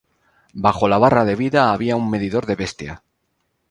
Bajo 0.63 0.87
la 0.89 0.97
barra 0.97 1.23
de 1.25 1.35
vida, 1.35 1.71
había 1.71 1.95
una 1.95 2.09
medidor 2.09 2.47
de 2.47 2.55
bestia. 2.55 3.03